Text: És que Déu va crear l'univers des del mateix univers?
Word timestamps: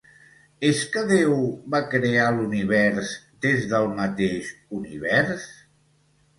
És 0.69 0.79
que 0.95 1.03
Déu 1.11 1.35
va 1.75 1.81
crear 1.91 2.25
l'univers 2.39 3.13
des 3.47 3.69
del 3.75 3.89
mateix 4.03 4.51
univers? 4.83 5.49